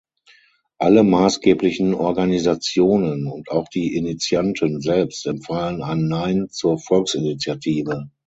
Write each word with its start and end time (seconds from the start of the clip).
Alle 0.79 1.03
massgeblichen 1.03 1.93
Organisationen 1.93 3.27
und 3.27 3.51
auch 3.51 3.67
die 3.69 3.93
Initianten 3.95 4.81
selbst 4.81 5.27
empfahlen 5.27 5.83
ein 5.83 6.07
Nein 6.07 6.47
zur 6.49 6.79
Volksinitiative. 6.79 8.09